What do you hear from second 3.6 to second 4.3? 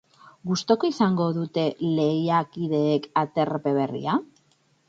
berria?